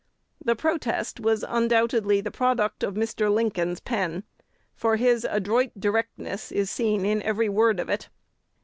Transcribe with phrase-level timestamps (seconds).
[0.43, 3.31] The protest was undoubtedly the product of Mr.
[3.31, 4.23] Lincoln's pen,
[4.73, 8.09] for his adroit directness is seen in every word of it.